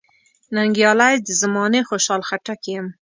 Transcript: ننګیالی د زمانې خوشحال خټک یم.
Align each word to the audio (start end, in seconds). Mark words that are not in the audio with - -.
ننګیالی 0.55 1.15
د 1.25 1.29
زمانې 1.41 1.81
خوشحال 1.89 2.21
خټک 2.29 2.61
یم. 2.73 2.87